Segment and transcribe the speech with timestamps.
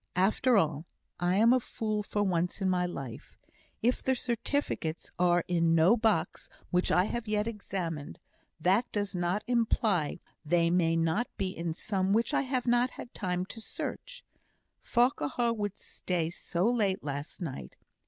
[0.15, 0.87] "After all,
[1.19, 3.37] I am a fool for once in my life.
[3.83, 8.17] If the certificates are in no box which I have yet examined,
[8.59, 12.89] that does not imply they may not be in some one which I have not
[12.89, 14.23] had time to search.
[14.79, 17.75] Farquhar would stay so late last night!